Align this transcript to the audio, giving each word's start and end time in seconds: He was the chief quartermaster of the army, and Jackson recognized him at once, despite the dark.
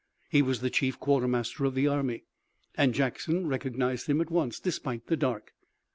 He 0.31 0.41
was 0.41 0.61
the 0.61 0.71
chief 0.71 0.99
quartermaster 0.99 1.63
of 1.63 1.75
the 1.75 1.87
army, 1.87 2.23
and 2.73 2.91
Jackson 2.91 3.45
recognized 3.45 4.07
him 4.07 4.19
at 4.19 4.31
once, 4.31 4.59
despite 4.59 5.05
the 5.05 5.15
dark. 5.17 5.53